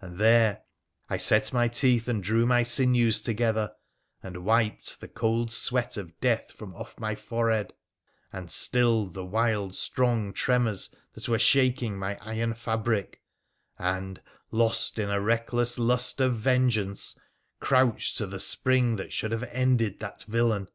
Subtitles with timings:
[0.00, 0.64] And there
[1.08, 3.72] I set my teeth, and drew my sinews together,
[4.20, 7.72] and wiped the cold sweat of death from off my forehead,
[8.32, 13.22] and stilled the wild strong tremors that were shaking my iron fabric,
[13.78, 14.20] and,
[14.50, 17.16] lost in a reckless lust of vengeance,
[17.60, 20.66] crouched to the spring that should have ended that villain.